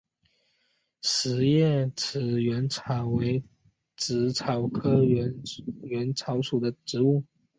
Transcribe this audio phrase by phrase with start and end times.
[1.03, 3.43] 匙叶齿缘草为
[3.95, 5.05] 紫草科
[5.45, 7.23] 齿缘草属的植物。